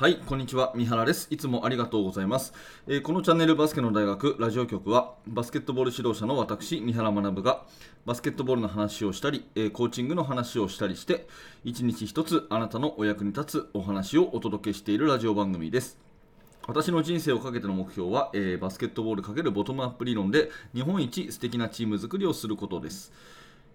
[0.00, 0.70] はい、こんにちは。
[0.76, 1.26] 三原です。
[1.28, 2.54] いつもありがとうございます。
[2.86, 7.64] えー、このチャンネルバスケの大学ラジオ局は、バスケットボール指導者の私、三原学が、
[8.06, 11.26] バスケットボールの話をしたり、えー、コーチングの話をしたりして、
[11.64, 15.98] 一日一つあなたのお役に立つお話をお届けしているラジオ番組です。
[16.68, 23.12] 私の人生をかけての目標は、えー、バスケットボール×ボトムアップ理論で日本一素敵なチーム作りをすることです。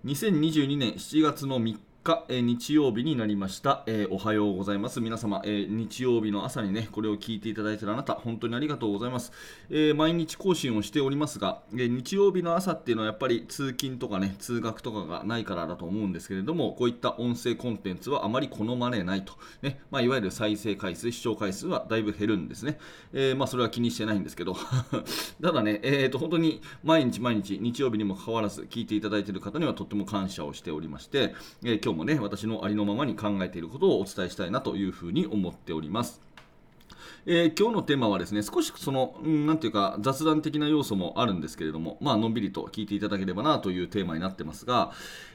[0.06, 5.00] 2022年7月の3日、え、日曜日になりました、えー、おはようございます。
[5.00, 9.32] 皆様、えー、日曜日の朝にね、これを聞いていただいているあなた、本当にありがとうございます。
[9.70, 19.34] え毎日更新をしておりますが、え日曜日の朝っていうのはやっぱり通勤とかね、通学とかがないからだと思うんですけれども、こういった音声コンテンツはあまり好まれないと。
[19.62, 22.80] ね、まあ、いわゆる再生回数、視聴回数はだいぶ減るんですね。
[23.14, 24.58] えまあ、それは気にしてないんですけど、
[25.42, 31.34] ただね、えーと、本当に毎日毎日、日曜日にもかかわらず聞いていただいている方にはとっても感謝をしておりまして、
[31.64, 36.22] え今日もね、私のありのままに考えていることをお伝えしたいなというふうに思っております。
[37.26, 44.92] えー、今日のテーマはですね少しその、うん、なていうか雑談的な要素もあるんですけれども、まあのんびりと聞いていただければなというテーマになってますが、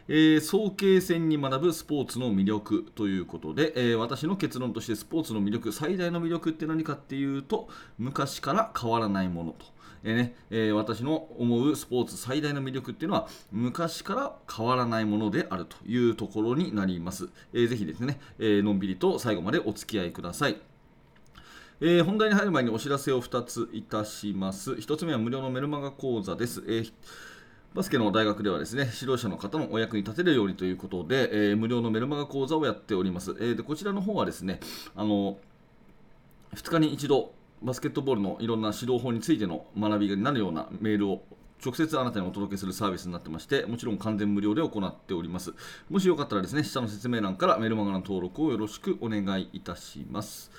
[0.06, 9.77] えー、早慶戦に学ぶスポーツの魅力ということで、えー、私の結論としてスポーツの魅力最大の魅力って何かっていうと昔から変わらないものと。
[10.04, 17.28] えーねえー、私の思うスポーツ最大の魅力っていうのは昔から変わらないものであるというところになります。
[17.52, 20.60] えー、ぜひですね、えー、のんびりと最後までお付き合いください。
[21.80, 24.72] えー、本題に入る前にお知らせを2ついたします。
[24.72, 26.62] 1つ目は無料のメルマガ講座です。
[26.66, 26.92] えー
[27.74, 33.32] バスケの大学ではですね指導者の方のお役に立てるようにということで、えー、無料のメルマガ講座をやっております。
[33.38, 34.58] えー、でこちらの方はですね
[34.96, 35.36] あの
[36.54, 41.22] 2日に1度バスケットボールのいろんな指導法についての学びになるようなメールを
[41.64, 45.52] 直接あなたにお届けするサービスになってまして、もちろん完全無料で行っております。
[45.90, 50.52] もしよかったらですね、下の説明欄からメールマガの登録をよろしくお願いいたします。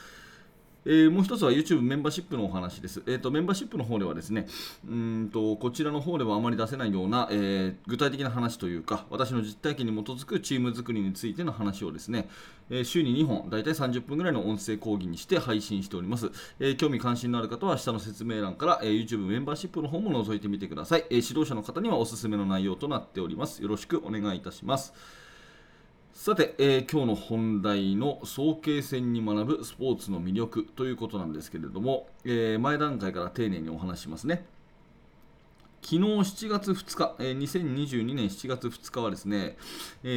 [0.85, 3.01] えー、もう一つは YouTube メンバーシップのお話です。
[3.05, 4.47] えーと、メンバーシップの方ではですね
[4.87, 12.29] うんとこちらの方ではあまり出せないような、えー、具体的な話というか私の実体験に基づくチーム作りについての話をですね、
[12.69, 16.31] えー、週に2本大体30分ぐらいの音声講義にして配信しております。
[16.59, 23.61] え興味関心のある方は下の説明欄から、え YouTube メンバーシップの方も覗いてみてください、え指導者の方にはおすすめの内容となっております。
[23.61, 24.93] よろしくお願いいたします。
[26.21, 34.45] さて、えー、今日の本題の早慶戦に学ぶスポーツの魅力ということなんですけれども、えー、前段階から丁寧にお話しますね。
[35.81, 39.55] 昨日7月2日、えー、2022年7月2日はですね、
[40.03, 40.09] え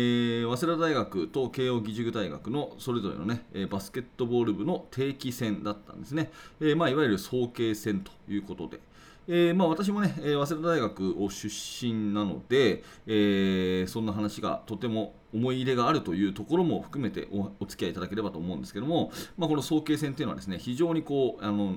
[0.44, 6.32] ー、早稲田大学と慶應義塾大学のそれぞれのね、えー、バスケットボール部の定期戦だったんですね。
[6.60, 8.80] えまあ、いわゆる早慶戦ということで、
[9.28, 21.76] えー、まあ、私もね、え早稲田大学を出身なので、えー、そんな話がとても思い入れがあるというところも含めておお付き合いいただければと思うんですけども、まあ、この早慶戦というのはですね非常にこうあの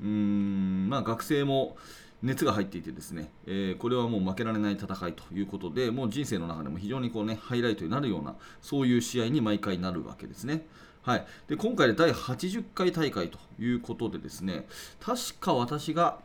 [0.00, 1.76] うん、まあ、学生も
[2.22, 10.64] 熱が入っていてですね、えー、これはもう負けられない戦いということでもう人生の中でも非常にこう、ね、ハイライトになるようなそういう試合に毎回なるわけですね。
[11.02, 14.66] はい、で今回で第80回大会ということでですね
[15.00, 16.20] 確か私が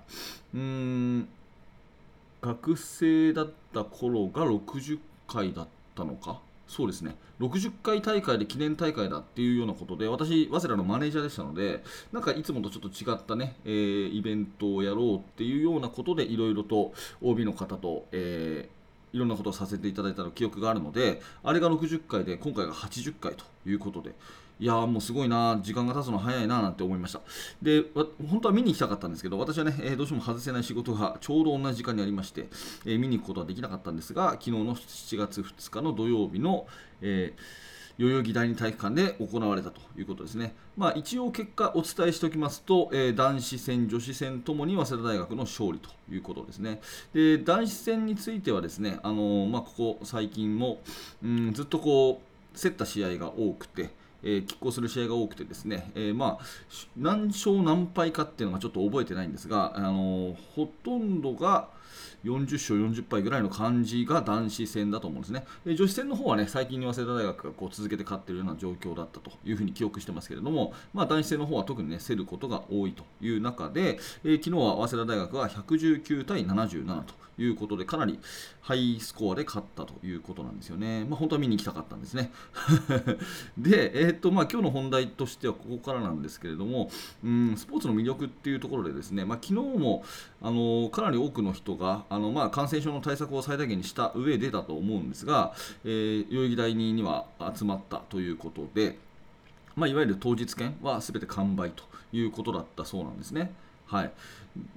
[0.53, 1.28] うん
[2.41, 6.40] 学生だった頃が60回だったたのか？
[6.68, 7.16] そうですね。
[7.40, 18.77] 60回大会で記念大会だっていうようなことで私早稲田のマネージャーでしたのでなんかいつもとちょっと違ったね、えー、イベントをやろうっていうようなことでいろいろと OB の方と、えー、
[19.18, 24.14] いろんなことをさせていただいた記憶があるのであれが60回で今回が80回ということで
[24.60, 27.22] いやもうすごいな、時間が経つの早いななんて思いました。
[27.62, 27.84] で、
[28.28, 32.48] 本当は見に行きたかったんですけど、私はね、えー、どうしても外せない仕事がちょうど同じ時間にありまして、
[32.86, 36.66] えー、見に行くことはできなかったんですが、昨日の7月2日の土曜日の、
[37.02, 37.40] えー、
[38.00, 40.53] 代々木第二体育館で行われたということですね。
[40.75, 46.80] まあ、一応結果お伝えしておきますと、えー、男子戦、女子戦ともに早稲田大学の勝利ということですね。
[47.13, 50.80] で男子戦についてはですね、あのー、まあ、ここ最近も、
[51.24, 53.90] うん、ずっとこう競った試合が多くて、
[54.22, 56.45] えー、拮抗する試合が多くてですね、えー、まあ、
[56.95, 61.69] 何勝何敗かっていうのがちょっと覚えてないんですが、あのー、ほとんどが
[62.27, 65.45] 40勝40敗ぐらいの感じが男子戦だと思うんですね。
[65.65, 78.19] で女子戦の方はね、最近に早稲田大学がこう続けて勝ってるような状況だったというふうに記憶してますけれども、まあ、男子戦の方は特にね、競ることが多いという中で、えー、昨日は早稲田大学は119対77ということで、かなり
[78.62, 81.06] ハイスコアで勝ったということなんですよね。
[81.06, 82.31] まあ、本当は見に行きたかったんですね。
[83.57, 86.89] で、えー、っとまあ、今日の本題としてはここからなんですけれども、
[87.24, 90.03] うんスポーツの魅力っていうところでですね、まあ、昨日も
[90.41, 95.54] あのかなり多くの人があの、まあ、感染症の対策を最大限にした上でだと思うんですが、
[95.86, 98.98] えー、代々木第2には集まったということで、
[99.75, 103.54] まあ、いわゆる当日券はすべて完売ということだったそうなんですね。
[103.88, 104.12] はい、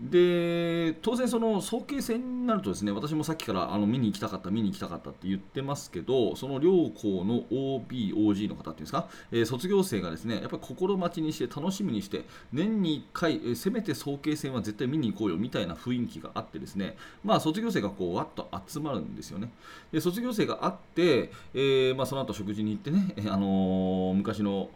[0.01, 19.51] で当然、その早慶戦になるとですね私もさっきからあの見に行きたかった、見に行きたかったって言ってますけどその両校の OB、OG の方っていうんですか、えー、卒業生がですねやっぱり心待ちにして楽しみにして年に1回、えー、せめて早慶戦は絶対見に行こうよみたいな雰囲気があってですねまあ卒業生がこうわっと集まるんですよね。
[19.93, 24.71] で卒業生があって、えー、まあ、その後食事に行ってね、あの昔の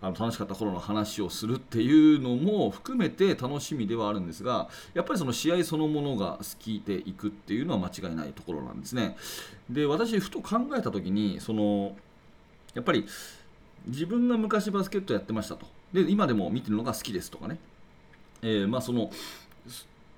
[0.00, 9.16] あの楽しかった頃の話をするっていうのも含めて楽しみではあるんですがやっぱりその試合そのものが好きでいくっていうのは間違いないところなんですね。
[9.68, 11.96] で私ふと考えた時にその
[12.74, 13.06] やっぱり
[13.86, 17.58] 自分が昔バスケットやってましたとで今でも見てるのが好きですとかね、
[18.42, 19.10] えー、まあその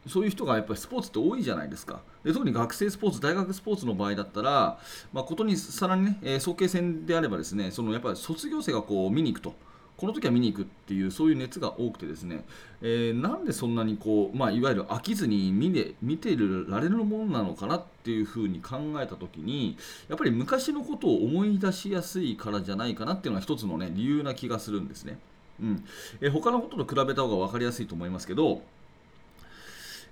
[0.06, 2.00] そういう人がやっぱりスポーツって多いじゃないですか。
[2.24, 4.78] で特に学生スポーツ、大学スポーツの場合だったら、
[5.12, 9.54] まあ、ことにさらにね、えー、早慶戦であればですね、そのやっぱり卒業生がこう見に行くと。
[10.00, 12.42] この時は見に行くっていうそういう熱が多くてですね、
[12.80, 16.34] えー、なんでそんなにこう、まあ、いわゆる飽きずに見て見て
[16.68, 19.76] られるものなのかなっていうふうに考えた時に
[20.08, 25.18] やっぱり昔のことを思い出しやすいからじゃないかなっていうのが一つの、ね、理由な気がするんですね。
[25.60, 25.84] うん
[26.22, 28.62] えー、他のことと比べた方が分かりやすいと思いますけど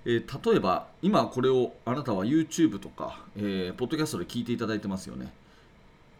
[0.05, 5.29] えー、例えば今これをあなたは YouTube とか、えー、ポッドキャストで聞いていただいてますよね。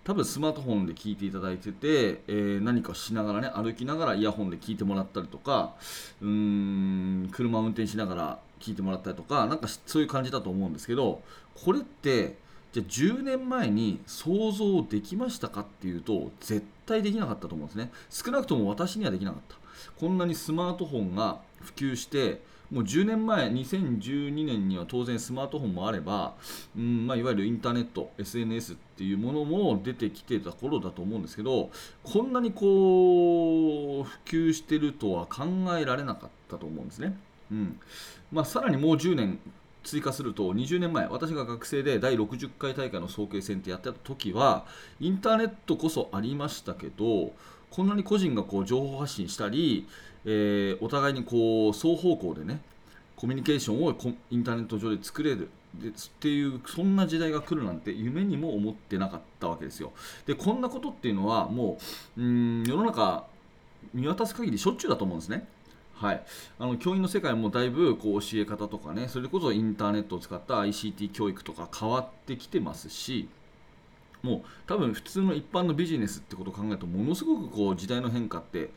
[0.04, 5.76] 多分スマートフォンで聞いていただいてて、えー、何かしながらね歩きながらイヤホンで聞いてもらったりとか
[6.22, 11.22] うーん車を運転しながら聞いてもらったりとかなんかそういう感じだと思うんですけど
[11.64, 12.36] これって
[12.72, 17.92] じゃあ10年前に想像できましたかっていうと絶対できなかったと思うんですね。
[18.10, 19.56] 少なくとも私にはできなかった。
[20.00, 26.36] こんなにスマートフォンが普及してもう10年前、2012年には当然スマートフォンもあれば、
[26.78, 31.72] うんまあ、いわゆるインターネット、SNS っていうものも出てきてた頃だと思うんですけど、
[32.04, 35.46] こんなにこう普及してるとは考
[35.78, 37.18] えられなかったと思うんですね。
[37.52, 37.80] うん
[38.32, 39.40] まあ、さらにもう10年
[39.84, 44.66] 追加すると20年前私が学生で第60回大会の早慶戦ってやってた時は
[45.00, 47.32] インターネットこそありましたけど
[47.72, 49.88] こんなに個人がこう情報発信したり
[50.26, 52.60] えー、お互いにこう双方向でね
[53.16, 53.96] コミュニケーションを
[54.32, 59.92] インターネット上で作れるでっていうそんな時代が来るなんて夢にも思ってなかったわけですよ。
[60.26, 61.78] でこんなことっていうのはも
[62.18, 63.26] ううん世の中
[63.94, 65.48] 見渡す限りしょっちゅうだと思うんですね。
[65.94, 66.24] はい、
[66.60, 73.28] あの教員の世界もだいぶこう教え方とかねそれこそインターネットを使った ICT 教育とか変わってきてますし
[74.22, 78.70] もう多分普通の一般のビジネスってことを考えるとものすごくこう時代の変化って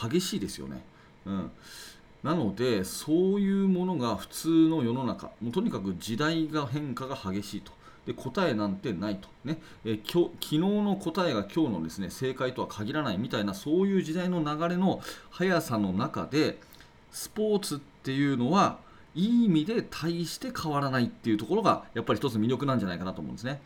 [0.00, 0.82] 激しいですよね。
[1.24, 1.50] うん、
[2.22, 7.72] なのでそういうものが普通の世の中もうとにかく時代が変化が激しいと
[8.06, 15.00] で答えなんてないと、ねえ今日昨日の答えが今日のですね正解とは限らないみたいなそういう時代の流れの
[15.30, 16.58] 速さの中で
[17.10, 18.78] スポーツっていうのは
[19.16, 23.60] いい意味で大して変わらないっていうところがやっぱり一つ魅力なんじゃないかなと思うんですね。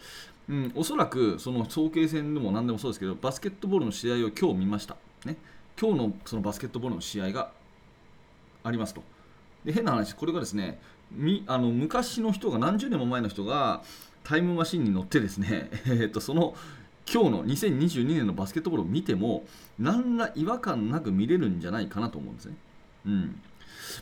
[0.51, 4.97] うん、おそらくその早慶戦でも何でもそうですけどバスケットボールの試合を今日見ました。
[5.25, 5.37] ね、
[5.81, 7.53] 今日のそのバスケットボールの試合が
[8.65, 9.03] ありますと。
[9.65, 10.81] で変な話、これがですね
[11.13, 13.83] みあの昔の人が何十年も前の人が
[14.25, 16.57] タイムマシンに乗ってですね、 えー、とその
[17.09, 19.45] 今日の2022年のバスケットボールを見ても
[19.79, 22.57] 何ら違和感なく見れるんじゃないかなと思うんですね。
[23.07, 23.41] うん。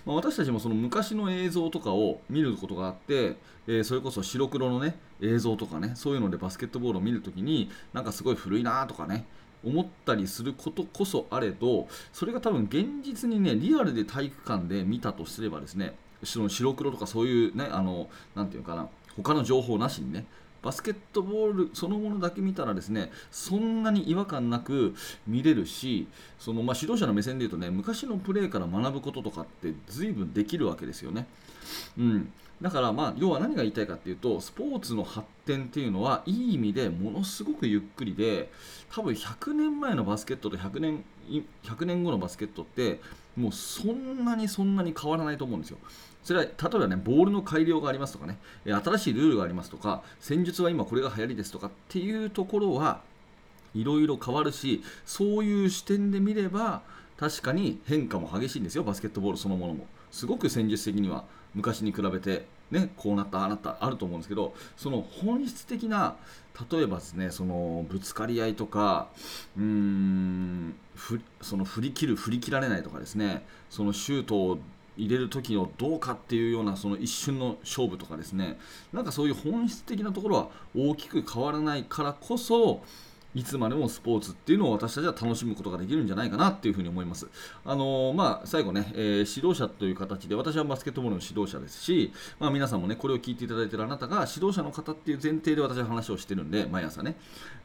[0.05, 3.37] まあ、私たちもその昔の映像とかを見ることがあって、
[3.67, 9.25] えー、それこそ白黒の、ね、映像とかねそういうのでバスケットボールを見るときになんかすごい古いなとかね
[9.65, 20.27] 思ったりすることこそあれどそれが多分現実にねリアルで体育館で見たとすればですねその白黒とかそういうねあのなていうかな他の情報なしにね
[20.63, 24.95] バスケットボールそのものだけ見たらですねそんなに違和感なく
[25.27, 31.27] 見れるしその、まあ、指導者の目線で言うとね昔のプレーから学ぶこととかって随分できるわけですよね。
[31.99, 38.51] うん、だからまあ要は何が言いたいかっていうとスポーツの発展っていうのはいい意味でものすごくゆっくりで
[38.91, 41.05] 多分100年前のバスケットと100年
[41.63, 43.01] ,100 年後のバスケットって
[43.39, 45.79] もうそんなにそんなに変わらないと思うんですよ。
[46.25, 53.01] それは例えばねボールの改良がありますとかね新しいルールがありますとか戦術は今これが流行りですとかっていうところは
[53.75, 56.83] いろいろ変わるしそういう視点で見れば
[57.17, 66.17] 確かに変化も激しいんですよバスケットボールそのものもすごく戦術的には昔に比べて、ね、こうなったあなたあると思うんですけどその本質的な
[66.71, 69.09] 例えばですねそのぶつかり合いとか
[69.57, 70.75] うーん
[71.41, 74.59] その振り切る振り切られないとかですねそのシュートを
[74.99, 78.59] 入れる時のどうかっていうようなその一瞬の勝負とかですね
[78.93, 82.83] なんかそういう本質的なところは大きく変わらないからこそ
[83.35, 87.29] いつまでもスポーツっていうのを私たちは楽しむことができるんじゃないかなっていうふうに思います。
[87.65, 89.03] あのー、まあ、最後ね、えー、
[89.37, 97.17] 指導者という形で、私はバスケットボールの指導者ですし、まあ、皆さんもね、これを聞いていただいているあなたが指導者の方っていう前提で私は話をしてるんで、毎朝ね、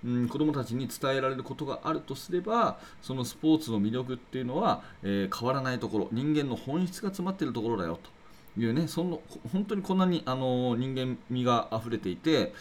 [0.06, 8.10] うん、子供たちに伝えられることがあるとすれば、そのスポーツの魅力っていうのは、えー、変わらないところ、人間の本質が詰まっているところだよと。
[8.56, 12.54] いうね、その本当にこんなにあの人間味が溢れていて、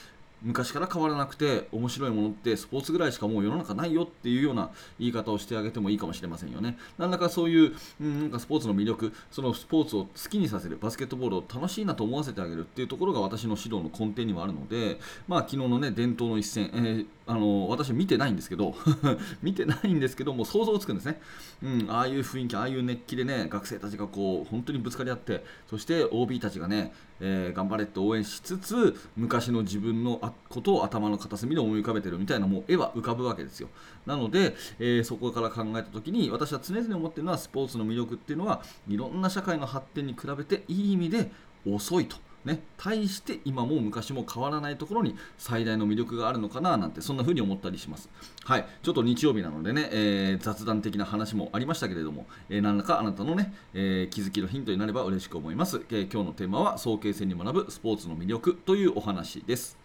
[0.42, 6.76] 昔から変わらなくて面白いものってスポーツぐらいしかもう世の中ないよっていうような言い方をしてあげてもいいかもしれませんよね。
[6.99, 18.75] なんだかそういう、うん、なんかスポーツの魅力、そのスポーツを好きにさせる、バスケットボールを楽しいなと思わせてあげるっていうところが私の指導の根底にはあるので、まあ昨日のね、伝統の一戦、えーあの私見てないんですけど
[19.43, 21.21] 見てないんですけども想像つくんですね、
[21.62, 33.69] うん、ああいう雰囲気ああいう熱気でね学生たちがこう本当にぶつかり合ってそして OB たちがね、えー、頑張れって応援しつつ昔の自分のことを頭の片隅で思い浮かべてるみたいなもう絵は浮かぶわけですよ
[34.05, 41.31] なので、えー、そこから考えた時に私は常々思ってるのはスポーツの魅力っていうのはいろんな社会の発展に比べていい意味で
[41.64, 42.17] 遅いと。
[42.44, 48.08] ね、対して今も昔も変わらないところに最大の魅力があるのかななんてそんな風に思ったりします。
[48.44, 55.82] はい、ちょっと日曜日なのでね、えー、雑談的な話もありましたけれども、えー、何らかあなたのね、えー、気づきのヒントになれば嬉しく思います。
[55.90, 59.82] え今日のテーマは早慶戦に学ぶスポーツの魅力というお話です。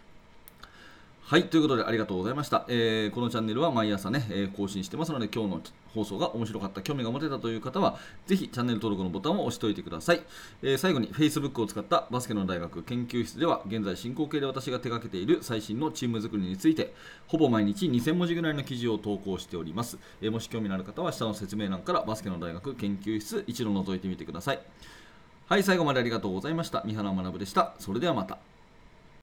[1.28, 2.64] はい、ということでありがとうございました。
[2.68, 5.60] えー、このチャンネルは毎朝ね、えー、更新してますので、今日の
[5.94, 10.22] 放送が面白かった、興味が持てたという方は、ぜひチャンネル登録のボタンを押しておいてください。
[10.62, 16.92] えー、最後に Facebook を使ったバスケの大学研究室では、現在進行形で私が手掛けている最新のチーム作りについて、
[17.26, 19.98] ほぼ毎日2000文字ぐらいの記事を投稿しております。
[20.20, 24.60] えもし興味のある方は、下の説明欄からバスケの大学研究室、一度覗いてみてください。
[25.48, 26.82] はい、最後までありがとうございました。
[26.84, 27.74] 三原学でした。
[27.78, 28.57] それではまた。